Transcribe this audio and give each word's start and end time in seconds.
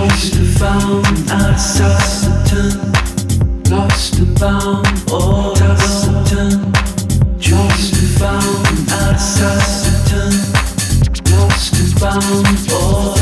Lost 0.00 0.34
and 0.34 0.48
found, 0.56 1.04
I 1.28 1.52
toss 1.52 2.24
and 2.24 2.48
turn. 2.48 2.72
Lost 3.70 4.18
and 4.18 4.38
found, 4.38 4.86
oh, 5.10 5.54
toss 5.54 6.06
and. 6.32 6.72
Lost 7.50 7.92
and 8.00 8.08
found, 8.18 8.66
I 8.88 9.12
toss 9.12 9.84
and 9.88 10.00
turn. 10.08 10.32
Lost 11.36 11.74
and 11.74 11.92
found, 12.00 12.46
oh, 12.70 13.14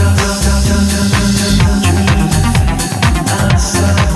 toss 3.27 3.75
and 3.77 4.08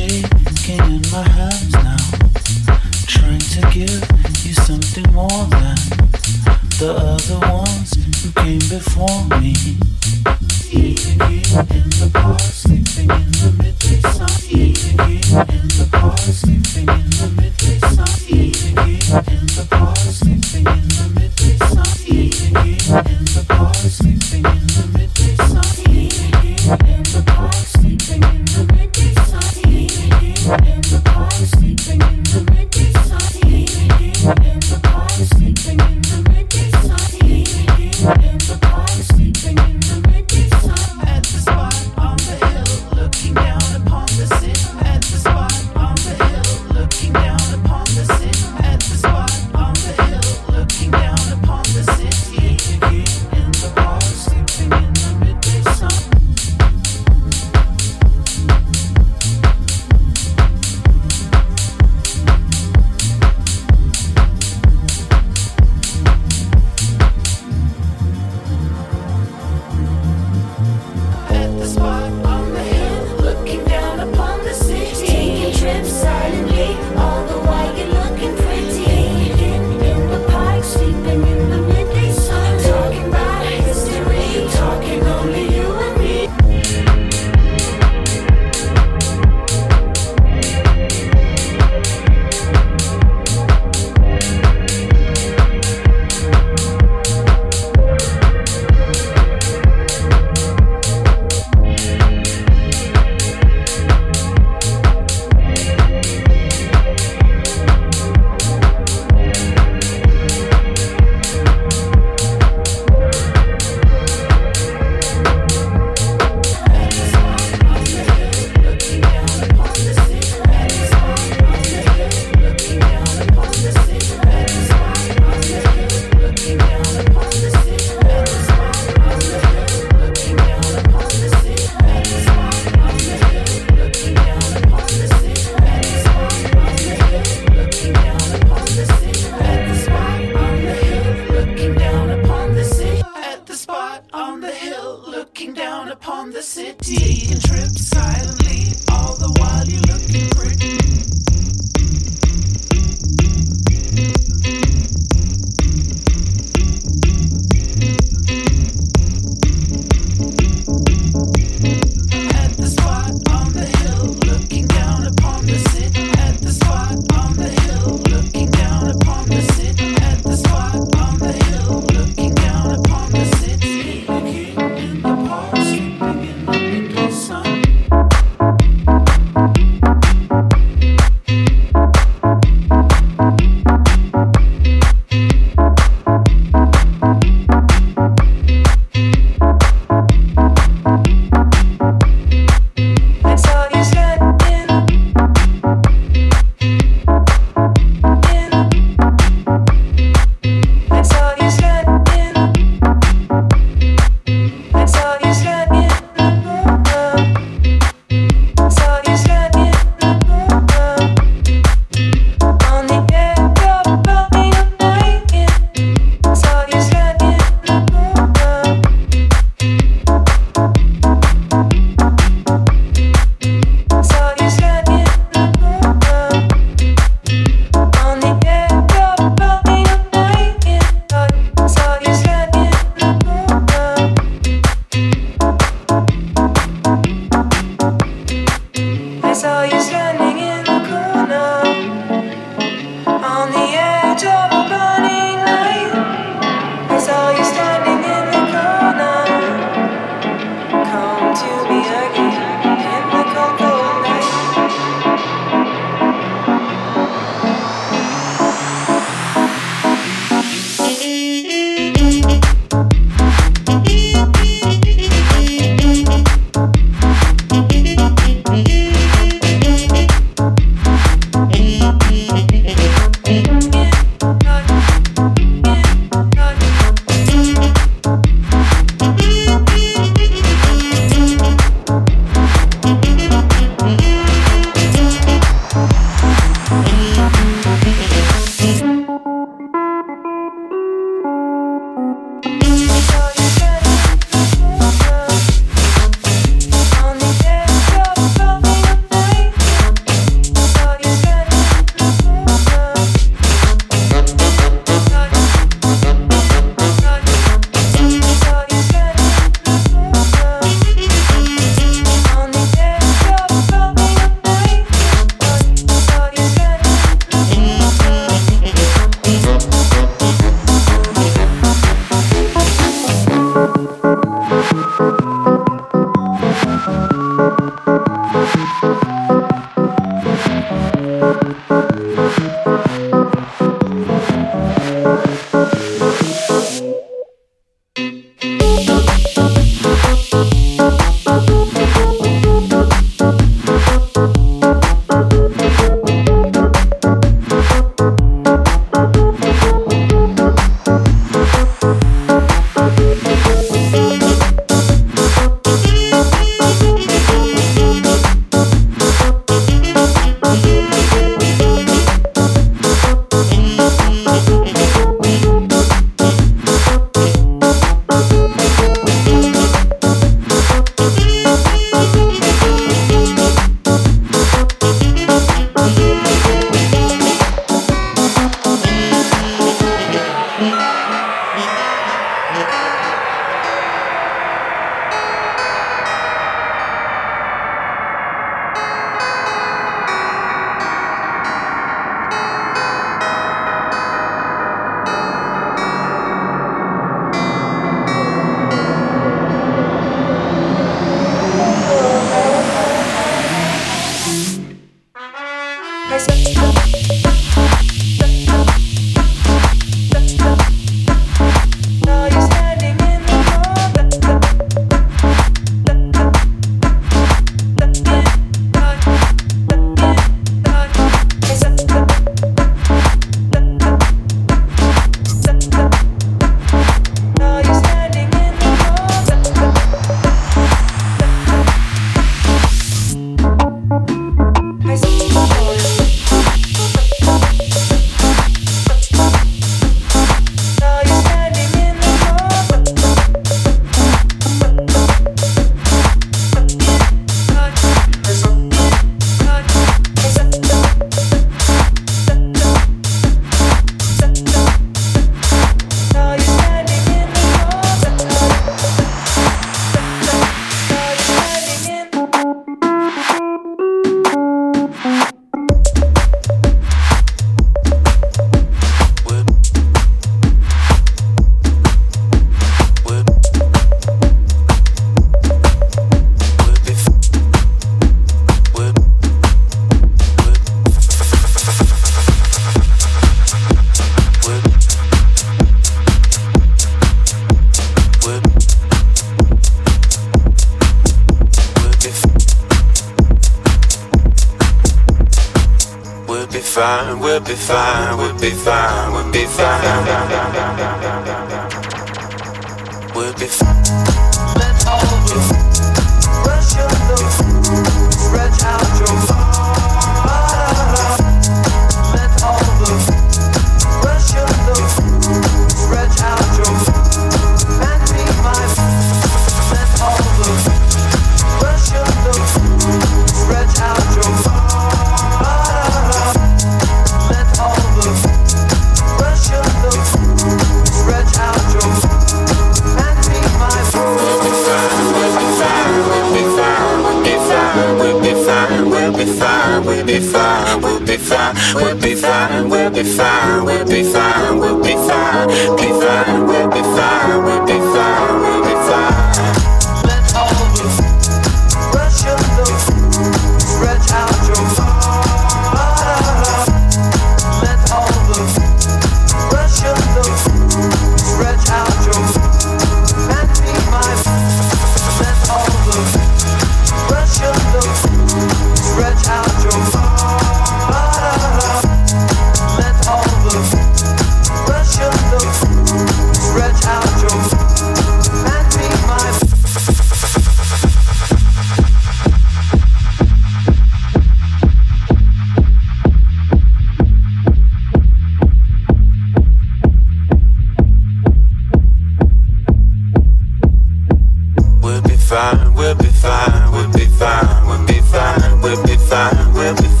Out 599.71 600.00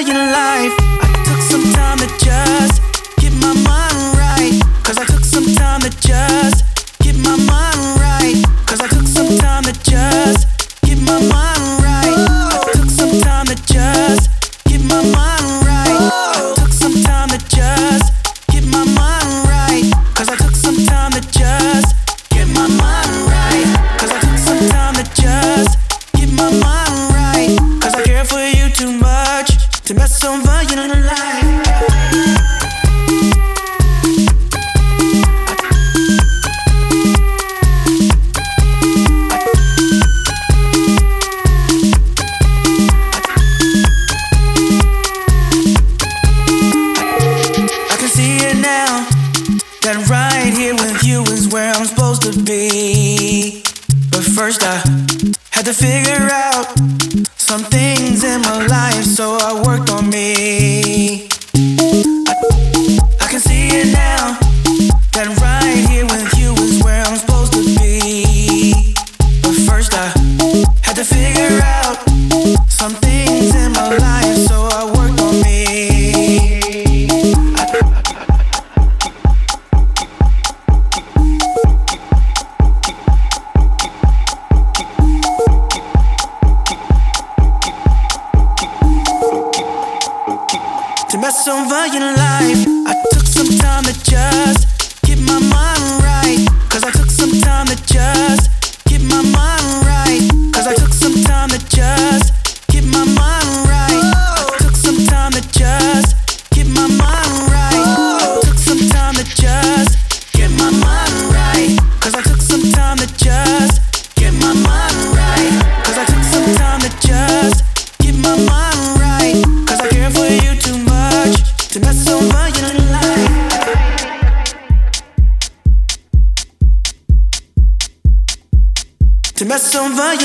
In 0.00 0.16
life. 0.16 0.79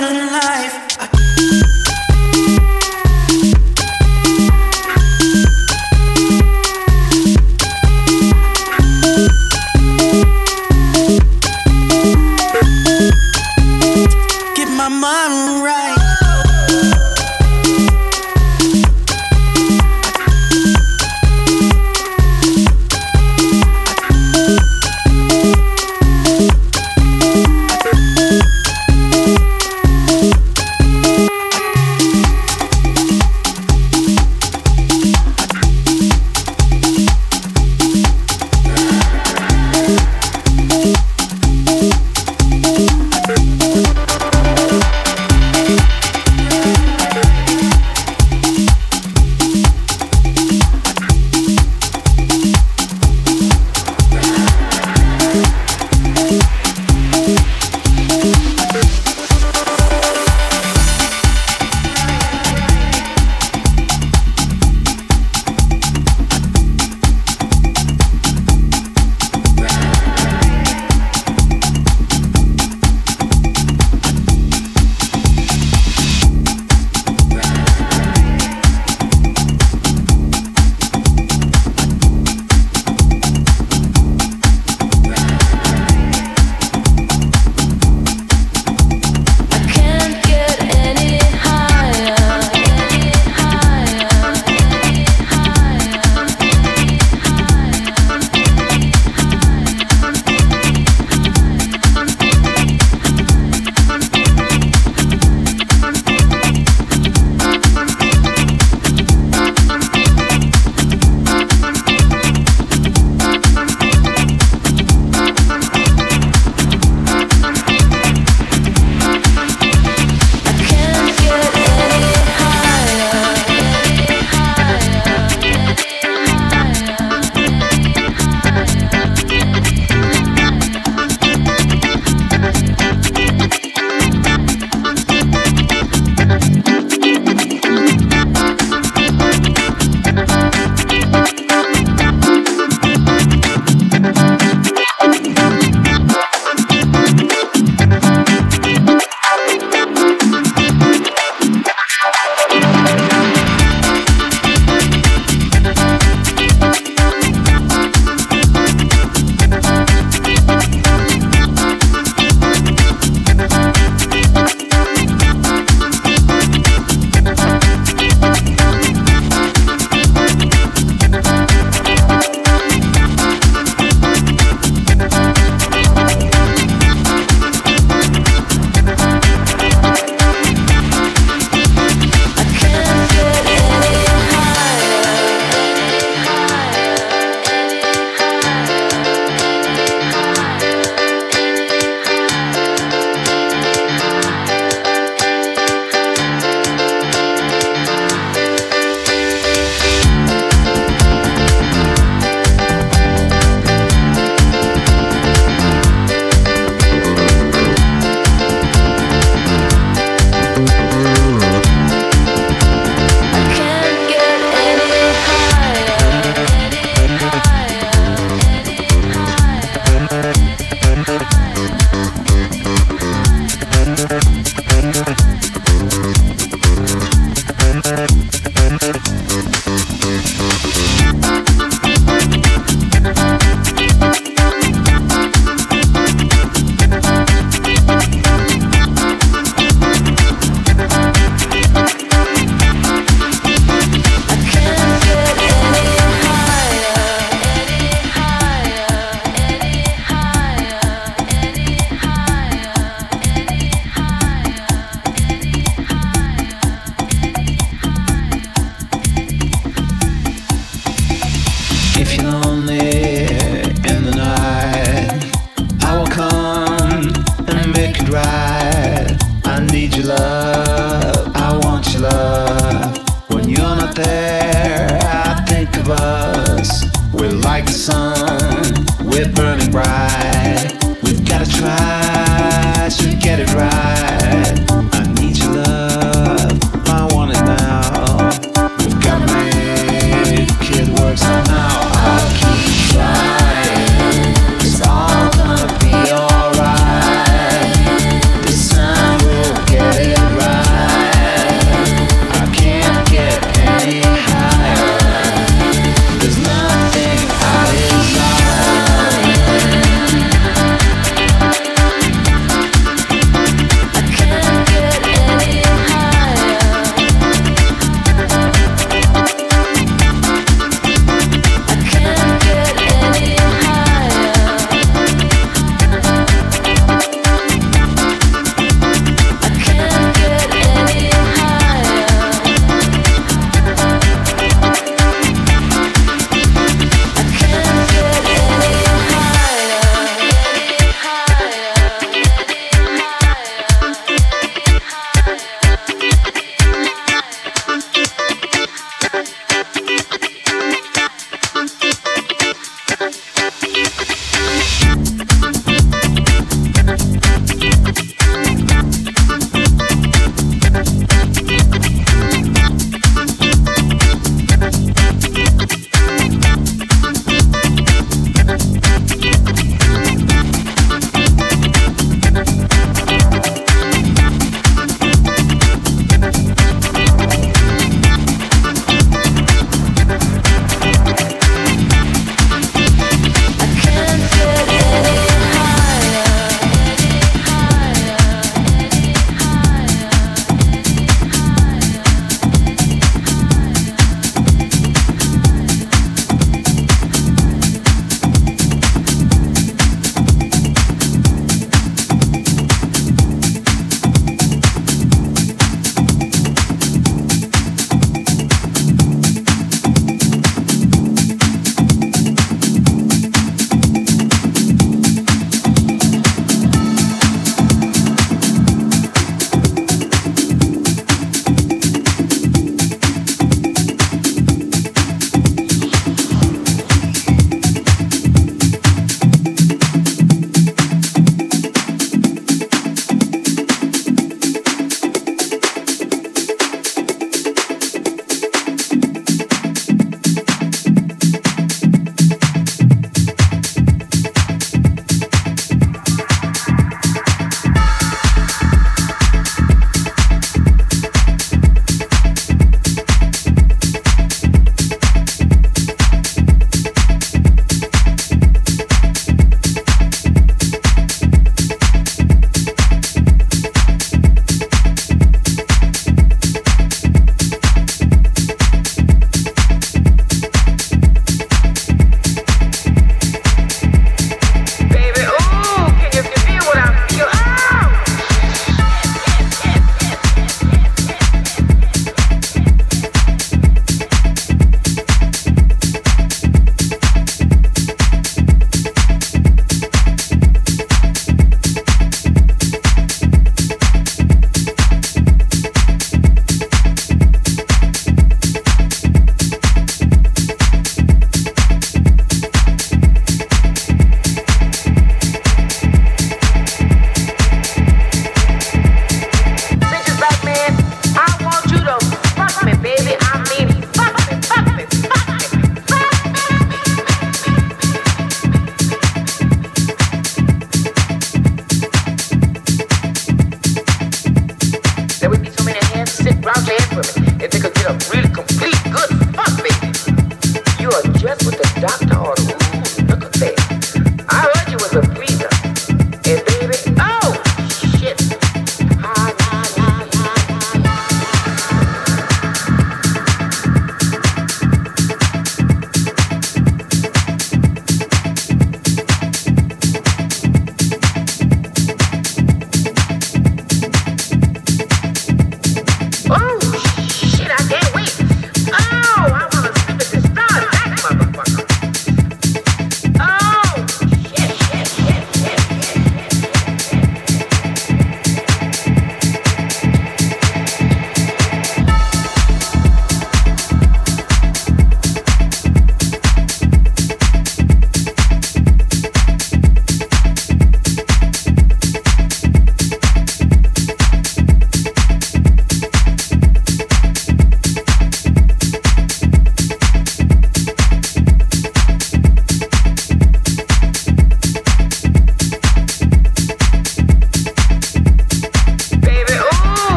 living 0.00 0.26
life. 0.26 0.53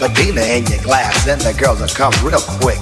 Medina 0.00 0.42
in 0.42 0.66
your 0.66 0.82
glass, 0.82 1.24
then 1.24 1.38
the 1.38 1.52
girls 1.52 1.80
will 1.80 1.88
come 1.88 2.12
real 2.24 2.40
quick. 2.60 2.80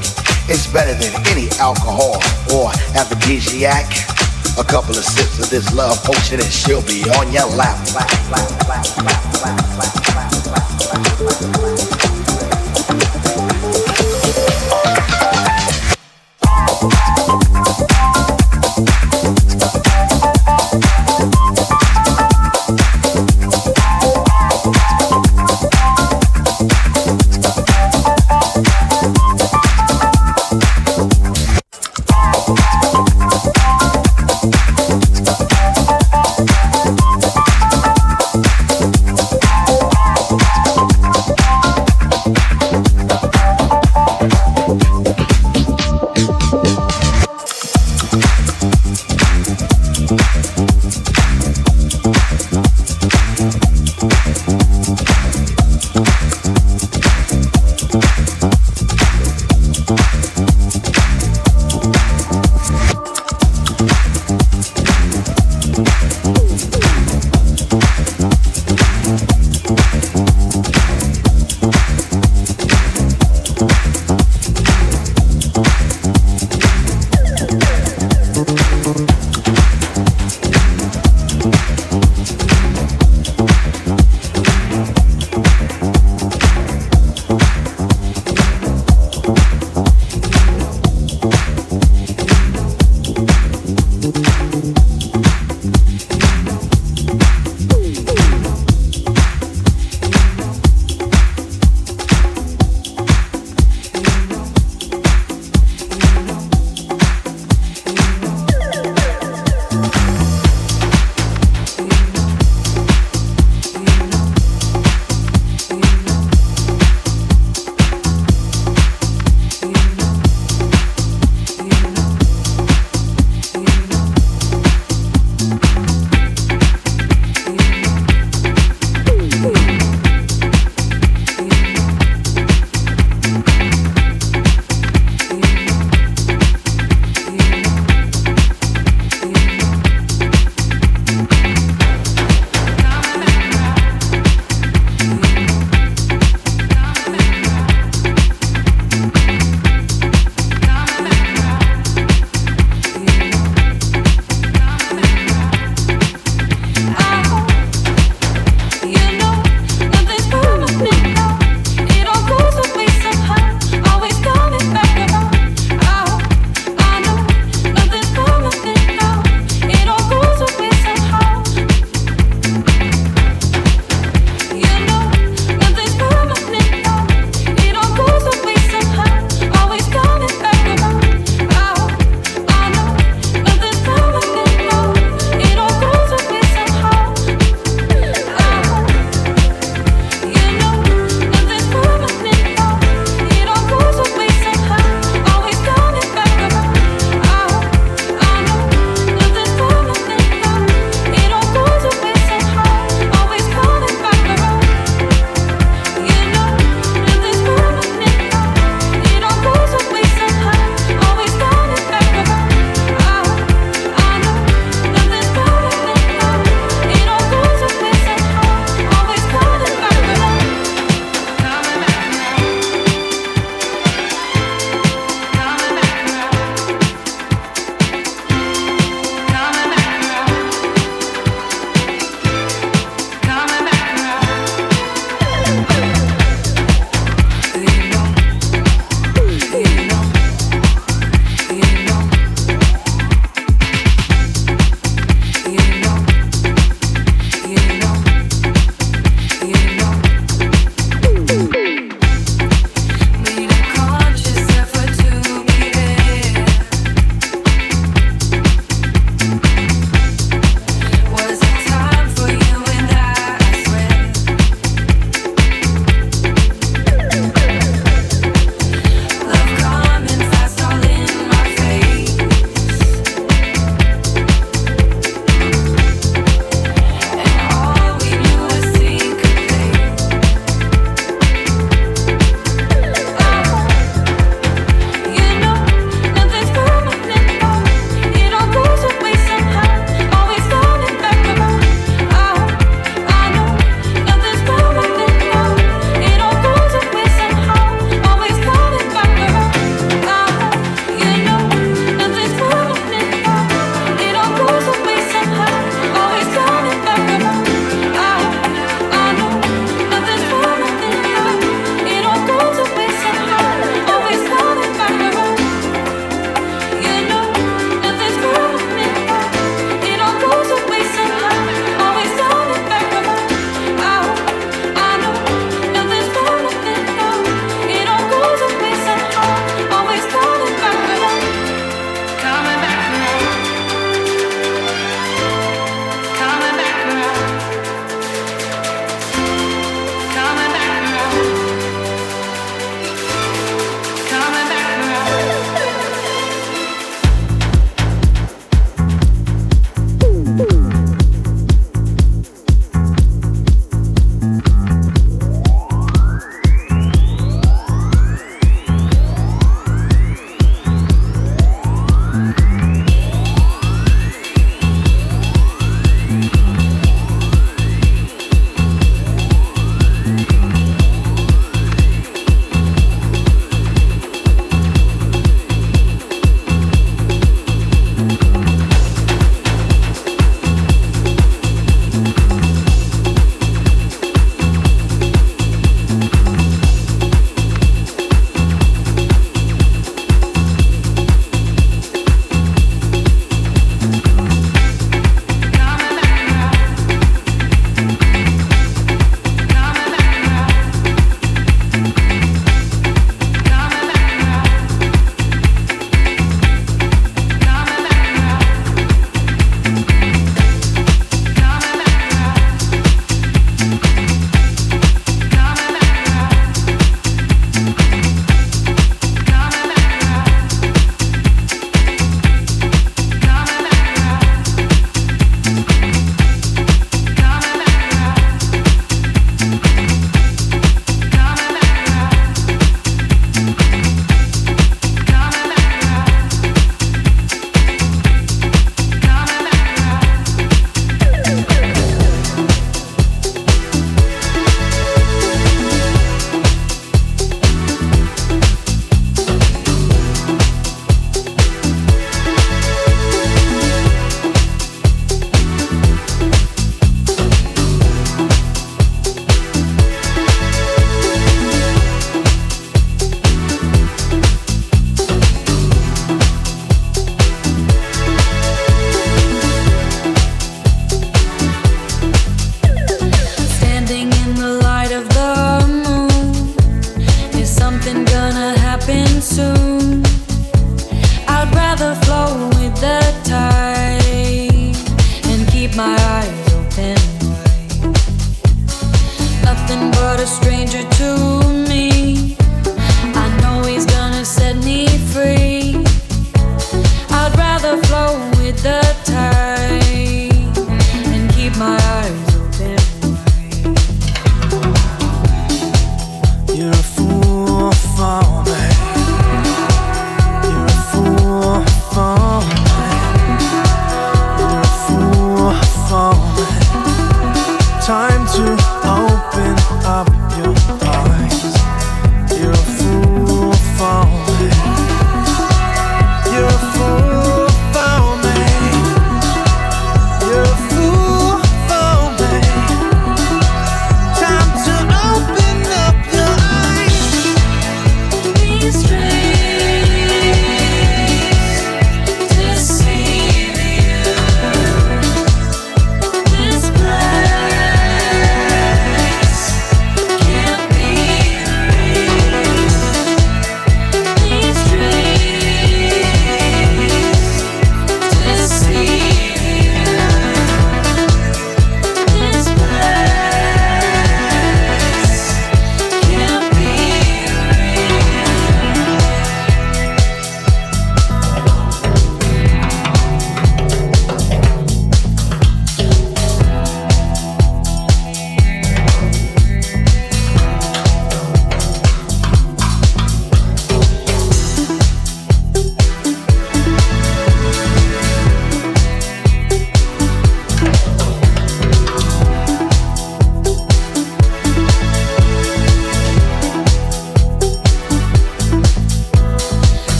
It's 0.49 0.67
better 0.67 0.95
than 0.95 1.15
any 1.29 1.49
alcohol 1.59 2.17
or 2.53 2.71
aphrodisiac. 2.95 3.87
A 4.59 4.65
couple 4.65 4.97
of 4.97 5.05
sips 5.05 5.39
of 5.39 5.51
this 5.51 5.73
love 5.75 5.97
potion 6.05 6.41
and 6.41 6.53
she'll 6.53 6.83
be 6.83 7.03
on 7.19 7.33
your 7.33 7.47
lap. 7.57 7.79
lap, 7.95 8.11
lap, 8.31 9.79
lap 9.79 10.04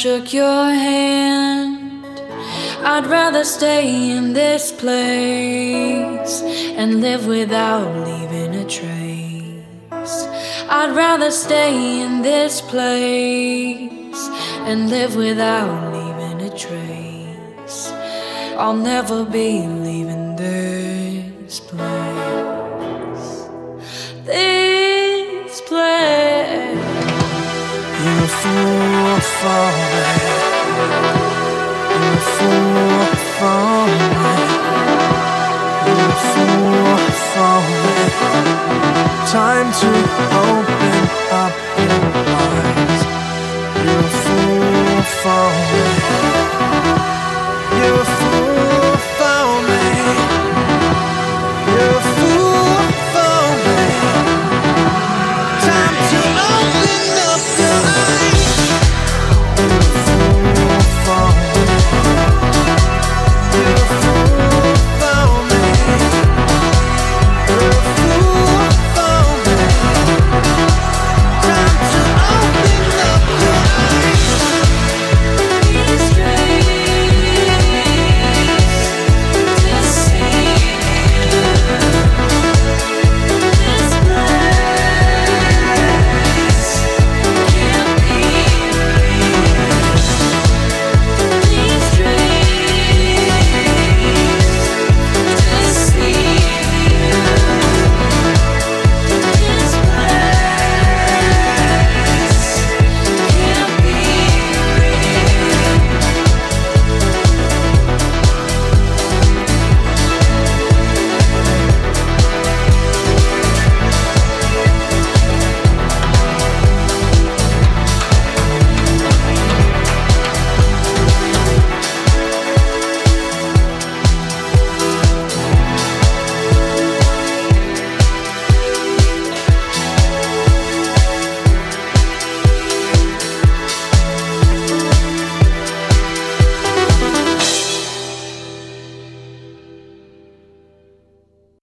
shook 0.00 0.32
your 0.32 0.64
hand. 0.64 2.22
I'd 2.82 3.06
rather 3.06 3.44
stay 3.44 4.12
in 4.16 4.32
this 4.32 4.72
place 4.72 6.40
and 6.80 7.02
live 7.02 7.26
without 7.26 7.94
leaving 8.06 8.54
a 8.54 8.64
trace. 8.64 10.16
I'd 10.70 10.96
rather 10.96 11.30
stay 11.30 12.00
in 12.00 12.22
this 12.22 12.62
place 12.62 14.22
and 14.68 14.88
live 14.88 15.16
without 15.16 15.92
leaving 15.92 16.48
a 16.50 16.56
trace. 16.56 17.92
I'll 18.56 18.80
never 18.92 19.22
be 19.26 19.66
leaving 19.66 20.34
this 20.36 21.60
place. 21.60 23.32
This 24.24 25.60
place 25.68 26.40
fool 28.42 28.79
falling. 29.42 30.19